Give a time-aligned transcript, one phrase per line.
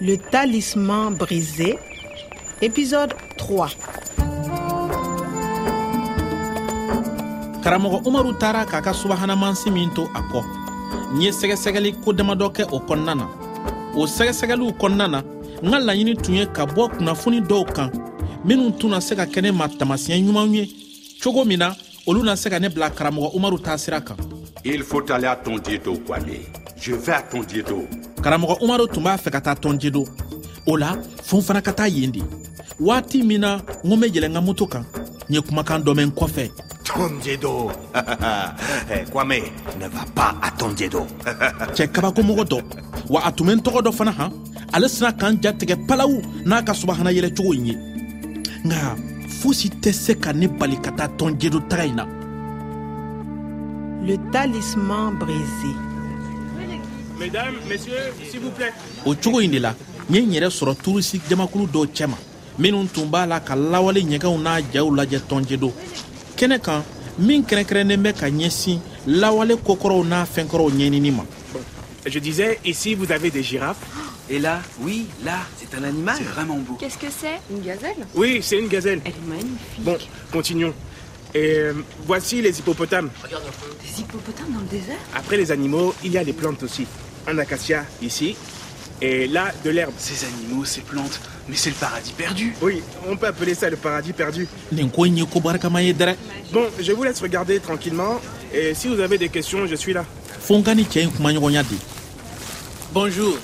[0.00, 1.78] Le talisman brisé,
[2.62, 3.68] épisode 3.
[7.62, 10.40] karamɔgɔ umaru taara k'a ka subahanamansi min to a kɔ
[11.14, 13.26] n ye sɛgɛsɛgɛli ko damadɔ kɛ o kɔnɔna na
[13.96, 15.22] o sɛgɛsɛgɛliw kɔnɔna na
[15.62, 17.90] n ka laɲini tun ye ka bɔ kunnafoni dɔw kan
[18.44, 20.70] minnu tun na se ka kɛ ne ma ɲumanw ye
[21.20, 21.74] cogo min na
[22.06, 24.16] olu na se ka ne bila karamɔgɔ umaru taa sira kan
[24.68, 26.40] Il faut aller à ton diedo, Kwame.
[26.76, 27.86] Je vais à ton diedo.
[28.26, 30.02] Karamɔgɔ umaru tun b'a fɛ ka taa tɔnjedo
[30.66, 32.22] o la fo n fana ka taa yen de.
[32.80, 34.84] Waati min na n ko n bɛ yɛlɛ n ka moto kan.
[35.30, 36.50] N ye kumakan dɔ mɛn n kɔfɛ.
[36.82, 37.70] Ton diedo.
[38.90, 39.38] Eh, Kwame,
[39.78, 41.06] ne va pas à ton diedo.
[41.76, 42.58] cɛ kabakomɔgɔ dɔ.
[43.08, 44.32] Wa a tun bɛ n tɔgɔ dɔ fana han.
[44.72, 47.74] Ale sina k'an jatigɛ palawu n'a ka subahana yɛlɛcogo in ye.
[48.64, 48.96] Nka
[49.38, 52.04] fosi tɛ se ka ne bali ka taa tɔnjedo taga in na.
[54.02, 55.85] Le talisman brisé.
[59.04, 59.74] O cogo in de la
[60.08, 62.16] n ye n yɛrɛ sɔrɔ turisi jamakulu dɔw cɛma
[62.58, 65.72] minnu tun b'a la ka lawale ɲɛgɛnw n'a jaw lajɛ tɔnjedo
[66.36, 66.82] kɛnɛ kan
[67.18, 71.24] min kɛrɛnkɛrɛnnen bɛ ka ɲɛsin lawale kokɔrɔw n'a fɛnkɔrɔw ɲɛɲinini ma
[72.08, 73.78] Je disais, ici, vous avez des girafes.
[74.30, 76.14] Et là, oui, là, c'est un animal.
[76.16, 76.74] C'est vraiment beau.
[76.74, 77.40] Qu'est-ce que c'est?
[77.50, 78.06] Une gazelle?
[78.14, 79.00] Oui, c'est une gazelle.
[79.04, 79.80] Elle est magnifique.
[79.80, 79.98] Bon,
[80.32, 80.72] continuons.
[81.34, 81.72] Et euh,
[82.06, 83.10] voici les hippopotames.
[83.28, 84.98] Des hippopotames dans le désert?
[85.16, 86.86] Après les animaux, il y a les plantes aussi.
[87.26, 88.36] Un acacia ici.
[89.02, 89.92] Et là, de l'herbe.
[89.98, 92.54] Ces animaux, ces plantes, mais c'est le paradis perdu.
[92.62, 94.48] Oui, on peut appeler ça le paradis perdu.
[96.52, 98.20] Bon, je vous laisse regarder tranquillement.
[98.54, 100.04] Et si vous avez des questions, je suis là.
[102.92, 103.36] Bonjour.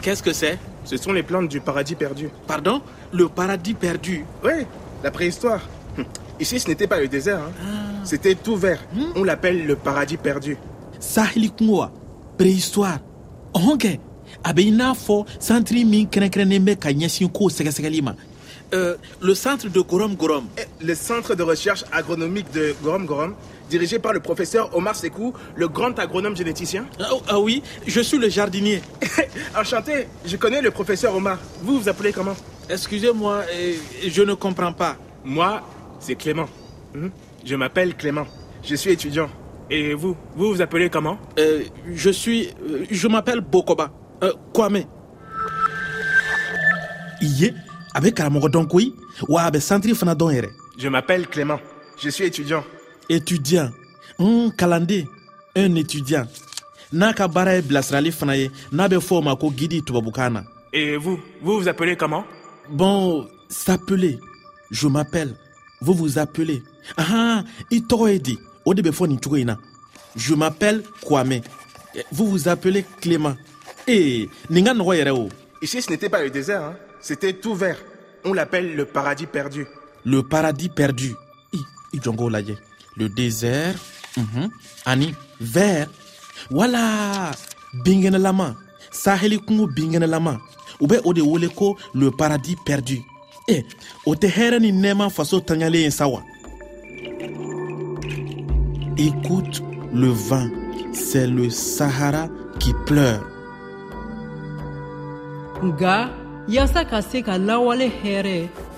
[0.00, 0.58] Qu'est-ce que c'est?
[0.84, 2.30] Ce sont les plantes du paradis perdu.
[2.46, 2.80] Pardon?
[3.12, 4.24] Le paradis perdu.
[4.42, 4.64] Oui,
[5.04, 5.60] la préhistoire.
[5.98, 6.04] Hum,
[6.38, 7.40] Ici, ce n'était pas le désert.
[7.40, 7.52] hein.
[8.04, 8.80] C'était tout vert.
[9.14, 10.56] On l'appelle le paradis perdu.
[11.60, 11.92] wa
[12.40, 13.00] préhistoire
[13.54, 13.98] ɔhɔn kɛ
[14.44, 18.14] a bɛ i n'a fɔ santiri min kɛrɛnkɛrɛnnen bɛ ka ɲɛsin kow sɛgɛsɛgɛli ma
[18.72, 20.44] Euh, le centre de Gorom Gorom.
[20.56, 23.34] Eh, Le centre de recherche agronomique de Gorom Gorom,
[23.68, 26.86] dirigé par le professeur Omar Sekou, le grand agronome généticien.
[27.00, 28.80] Ah, ah oui, je suis le jardinier.
[29.58, 31.38] Enchanté, je connais le professeur Omar.
[31.62, 32.36] Vous vous appelez comment?
[32.68, 33.74] Excusez-moi, euh,
[34.06, 34.96] je ne comprends pas.
[35.24, 35.62] Moi,
[35.98, 36.46] c'est Clément.
[36.94, 37.10] Mhm.
[37.44, 38.26] Je m'appelle Clément.
[38.62, 39.28] Je suis étudiant.
[39.70, 41.18] Et vous, vous vous appelez comment?
[41.38, 41.62] Euh,
[41.94, 42.48] je suis...
[42.68, 43.90] euh, je m'appelle Bokoba.
[44.22, 44.82] Euh, Kwame.
[47.22, 47.54] i ye
[47.94, 48.94] a bɛ karamɔgɔ dɔn koyi
[49.28, 50.48] wa a bɛ santiri fana dɔn yɛrɛ
[50.78, 51.60] Je m'appelle Clément.
[51.98, 52.64] Je suis étudiant.
[53.10, 53.70] étudiant.
[54.18, 55.04] N kalanden
[55.54, 56.26] un étudiant.
[56.92, 60.30] N'a ka baara ye bilasirali fana ye n'a bɛ fɔ o ma ko gidi tubabukan
[60.30, 62.24] na Et vous, vous vous appelez comment?
[62.70, 64.18] Bon s'appeler
[64.70, 65.34] je m'appelle.
[65.82, 66.62] Vous vous appelez.
[66.96, 69.56] Ahan i tɔgɔ ye di o de bɛ fɔ nin cogo in na
[70.16, 71.40] je m'appelle kwame.
[72.12, 73.36] Vous vous appelez clément.
[73.88, 75.28] Ee nin ka nɔgɔ yɛrɛ o.
[75.62, 76.62] Ici, ce n'était pas le désert.
[76.62, 76.76] hein.
[77.00, 77.76] C'était tout vert.
[78.24, 79.66] On l'appelle le paradis perdu.
[80.04, 81.14] le paradis perdu.
[81.52, 81.58] I
[81.92, 82.56] i jɔn k'o lajɛ
[82.96, 83.76] le désert
[84.16, 84.48] mhm,
[84.86, 85.88] ani vert.
[86.50, 87.30] Wala
[87.84, 88.54] binkɛnɛlama
[88.90, 90.38] saheli kungo binkɛnɛlama
[90.80, 92.98] u bɛ o de wele ko le paradis perdu.
[93.48, 93.62] E
[94.06, 96.22] o tɛ hɛrɛ ni nɛɛma faso taɲalen ye sa wa
[98.96, 99.62] écoute
[99.92, 100.48] le vent
[100.92, 102.28] c'est le sahara
[102.58, 103.24] qui pleure.
[105.62, 106.10] Nga
[106.48, 107.90] yaasa ka se ka lawale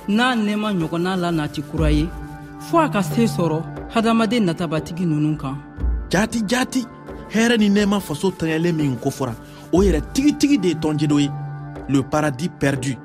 [0.08, 2.08] n'a nɛɛma ɲɔgɔnna la nati kura ye
[2.70, 3.62] fɔɔ a ka se sɔrɔ
[3.94, 5.56] hadamaden natabatigi nunu kan
[6.10, 6.84] jati jati
[7.30, 9.34] hɛrɛ ni nɛɛma faso taɲalen min kofɔra
[9.72, 11.30] o yɛrɛ tigitigi de ye tɔnjedo ye
[11.88, 12.96] le paradis perdu.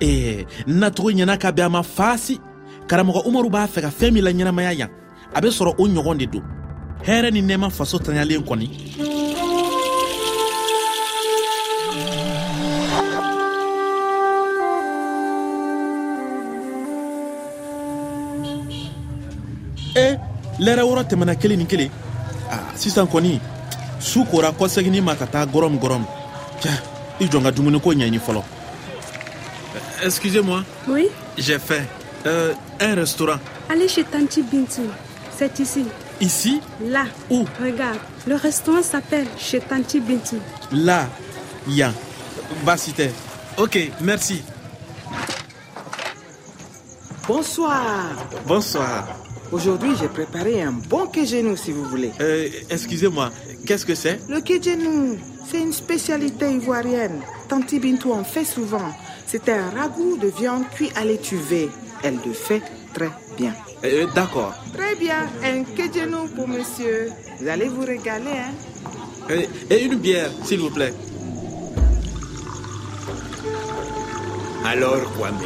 [0.00, 2.40] Ee nacogo ɲɛna ka bɛn a ma faasi
[2.88, 4.90] karamɔgɔ umaru b'a fɛ ka fɛɛn min la ɲɛnamaya yan
[5.34, 6.42] a be sɔrɔ o ɲɔgɔn de don.
[7.04, 8.66] Hɛrɛ ni nɛɛma faso taɲalen kɔni.
[19.96, 20.06] E
[20.64, 21.90] lɛrɛ wɔrɔ tɛmɛna kelen ni kelen.
[22.50, 23.40] A sisan kɔni
[24.00, 26.04] su kora kɔsegini ma ka taa gɔrɔm gɔrɔm.
[26.60, 26.70] Cɛ
[27.20, 28.42] i jɔn ka dumuniko ɲɛɲi fɔlɔ.
[30.04, 31.08] Excusez-moi, Oui,
[31.38, 31.86] j'ai faim.
[32.26, 33.38] Euh, un restaurant.
[33.70, 34.88] allez chez Tanti Bintou.
[35.38, 35.84] C'est ici.
[36.20, 36.60] ici?
[36.82, 37.04] Là.
[37.30, 37.44] Où?
[37.62, 37.98] Regarde.
[38.26, 40.38] Le restaurant s'appelle chez Tanti Bintou.
[40.72, 41.08] la
[41.68, 41.92] yan
[42.64, 43.10] Basse tɛ.
[43.58, 44.42] Ok, merci.
[47.26, 47.82] Bonsoir.
[48.46, 49.06] Bonsoir.
[49.52, 52.10] Aujourd'hui, j'ai préparé un bon kejenou si vous voulez.
[52.20, 53.30] Euh, excusez-moi,
[53.66, 54.20] qu'est-ce que c'est?
[54.28, 55.16] Le kejenou,
[55.50, 57.20] c'est une spécialité ivoirienne.
[57.48, 58.92] Tanti Bintou en fait souvent.
[59.26, 61.68] C'est un ragoût de viande cuit à l'étuvée.
[62.02, 62.62] Elle le fait
[62.94, 63.54] très bien.
[63.84, 64.54] Euh, D'accord.
[64.76, 67.10] Très bien, un kejenou pour monsieur.
[67.40, 68.52] Vous allez vous régaler, hein.
[69.30, 70.92] Euh, et une bière, s'il vous plaît.
[74.64, 75.38] Alors, Kwame,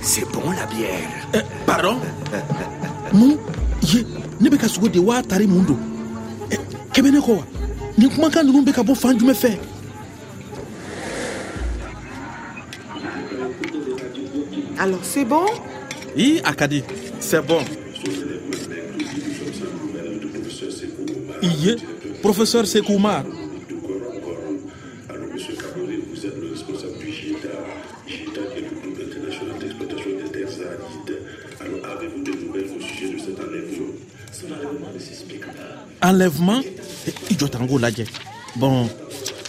[0.00, 1.08] c'est bon la bière.
[1.34, 1.98] Eh, pardon?
[3.12, 3.36] Mun
[3.82, 4.06] ye
[4.40, 5.78] ne bɛ ka sogo de waa tari mun don
[6.50, 6.58] Eh,
[6.92, 7.44] kɛmɛ ne kɔ wa
[7.98, 9.58] nin kumakan ninnu bɛ ka bɔ fan jumɛn fɛ
[14.78, 15.46] Alors, c'est bon?
[16.16, 16.82] I a ka di
[17.20, 17.62] c'est bon
[22.22, 23.24] professeur sekoumar
[25.08, 25.54] Alors, monsieur
[26.12, 27.48] vous êtes le responsable du GITA.
[28.06, 31.18] GITA qui est le groupe international d'exploitation des terres arides.
[31.60, 33.92] Alors, avez-vous des nouvelles au sujet de cet enlèvement?
[34.44, 36.08] Enlèvement ne s'explique pas.
[36.08, 36.60] enlèvement?
[37.06, 37.12] Eh,
[38.56, 38.88] bon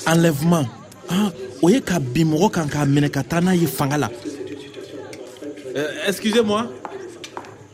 [0.05, 0.65] enlèvement
[1.09, 1.31] ah,
[1.85, 1.99] ka
[2.53, 3.67] kan k'a ye
[5.77, 6.67] Euh, Excusez-moi.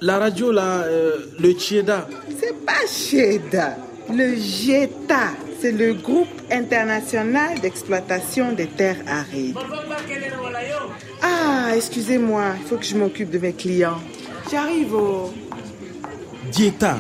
[0.01, 2.07] La radio, là, euh, le Chieda.
[2.39, 3.77] C'est pas Sheda,
[4.13, 5.33] le GETA.
[5.60, 9.56] C'est le groupe international d'exploitation des terres arides.
[11.21, 14.00] Ah, excusez-moi, il faut que je m'occupe de mes clients.
[14.51, 15.31] J'arrive au...
[16.54, 17.00] dieta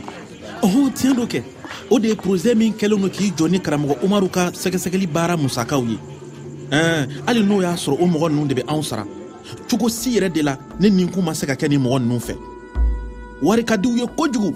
[0.63, 1.41] ɔhɔn tiɲɛ dɔ kɛ
[1.89, 5.37] o de ye projet min kɛlen do k'i jɔ ni karamɔgɔ umaru ka sɛgɛsɛgɛli baara
[5.37, 5.97] musakaw ye
[7.27, 9.05] hali n'o y'a sɔrɔ o mɔgɔ ninnu de bɛ anw sara
[9.69, 12.19] cogo si yɛrɛ de la ne nin kun ma se ka kɛ ni mɔgɔ ninnu
[12.19, 12.35] fɛ
[13.41, 14.55] wari ka di u ye kojugu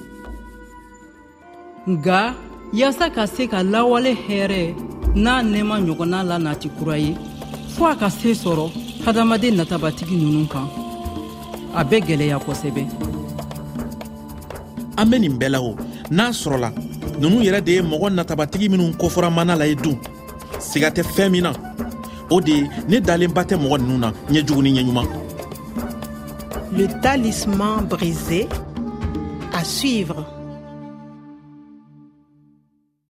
[1.87, 2.33] nga
[2.73, 4.15] yaasa ka se ka lawale
[5.15, 7.15] n'a nɛɛma ɲɔgɔnna la nati kura ye
[7.75, 8.71] fɔɔ a ka se sɔrɔ
[9.05, 10.67] hadamaden natabatigi nunu kan.
[11.73, 12.83] A bɛ gwɛlɛya kosɛbɛ.
[14.97, 15.75] An bɛ nin bɛɛ la o.
[16.11, 16.71] N'a sɔrɔla
[17.19, 19.97] ninnu yɛrɛ de ye mɔgɔ natabatigi minnu kɔfɔra mana la ye dun.
[20.59, 21.53] Siga tɛ fɛn min na.
[22.29, 25.07] O de ye ne dalenba tɛ mɔgɔ ninnu na ɲɛjugu ni ɲɛɲuman
[26.73, 28.47] Le talisman brisé
[29.53, 30.36] à suivre.